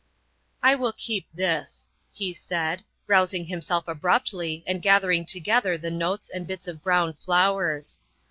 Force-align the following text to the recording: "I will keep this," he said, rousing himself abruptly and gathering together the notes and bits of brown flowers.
"I 0.63 0.73
will 0.73 0.93
keep 0.93 1.27
this," 1.31 1.87
he 2.11 2.33
said, 2.33 2.83
rousing 3.05 3.45
himself 3.45 3.87
abruptly 3.87 4.63
and 4.65 4.81
gathering 4.81 5.25
together 5.25 5.77
the 5.77 5.91
notes 5.91 6.27
and 6.27 6.47
bits 6.47 6.67
of 6.67 6.81
brown 6.81 7.13
flowers. 7.13 7.99